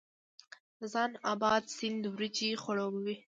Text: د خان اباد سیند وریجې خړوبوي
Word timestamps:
د 0.79 0.81
خان 0.93 1.11
اباد 1.33 1.63
سیند 1.77 2.03
وریجې 2.13 2.49
خړوبوي 2.61 3.15